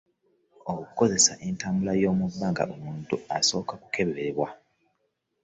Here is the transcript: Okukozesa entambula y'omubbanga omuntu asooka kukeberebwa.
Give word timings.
Okukozesa 0.71 1.33
entambula 1.47 1.93
y'omubbanga 2.01 2.63
omuntu 2.73 3.15
asooka 3.37 3.73
kukeberebwa. 3.81 4.47